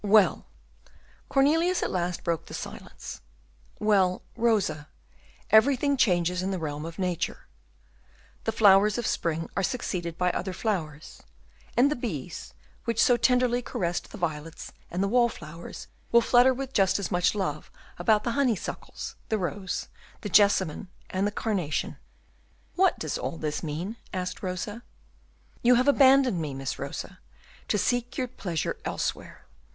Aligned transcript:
"Well," 0.03 0.47
Cornelius 1.29 1.83
at 1.83 1.91
last 1.91 2.23
broke 2.23 2.47
the 2.47 2.55
silence, 2.55 3.21
"well, 3.77 4.23
Rosa, 4.35 4.87
everything 5.51 5.95
changes 5.95 6.41
in 6.41 6.49
the 6.49 6.57
realm 6.57 6.87
of 6.87 6.97
nature; 6.97 7.45
the 8.45 8.51
flowers 8.51 8.97
of 8.97 9.05
spring 9.05 9.47
are 9.55 9.61
succeeded 9.61 10.17
by 10.17 10.31
other 10.31 10.53
flowers; 10.53 11.21
and 11.77 11.91
the 11.91 11.95
bees, 11.95 12.55
which 12.85 12.99
so 12.99 13.15
tenderly 13.15 13.61
caressed 13.61 14.09
the 14.11 14.17
violets 14.17 14.71
and 14.89 15.03
the 15.03 15.07
wall 15.07 15.29
flowers, 15.29 15.85
will 16.11 16.19
flutter 16.21 16.51
with 16.51 16.73
just 16.73 16.97
as 16.97 17.11
much 17.11 17.35
love 17.35 17.69
about 17.99 18.23
the 18.23 18.31
honey 18.31 18.55
suckles, 18.55 19.15
the 19.29 19.37
rose, 19.37 19.87
the 20.21 20.29
jessamine, 20.29 20.87
and 21.11 21.27
the 21.27 21.31
carnation." 21.31 21.95
"What 22.73 22.97
does 22.97 23.19
all 23.19 23.37
this 23.37 23.61
mean?" 23.61 23.97
asked 24.11 24.41
Rosa. 24.41 24.81
"You 25.61 25.75
have 25.75 25.87
abandoned 25.87 26.41
me, 26.41 26.55
Miss 26.55 26.79
Rosa, 26.79 27.19
to 27.67 27.77
seek 27.77 28.17
your 28.17 28.27
pleasure 28.27 28.77
elsewhere. 28.83 29.45